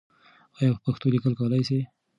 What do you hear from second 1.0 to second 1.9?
لیکل کولای سې؟